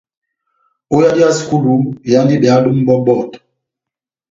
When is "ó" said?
0.93-0.95